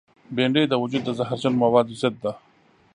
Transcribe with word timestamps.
بېنډۍ 0.35 0.63
د 0.69 0.73
وجود 0.83 1.01
د 1.05 1.09
زهرجنو 1.17 1.59
موادو 1.63 1.95
ضد 2.01 2.15
ده 2.23 2.31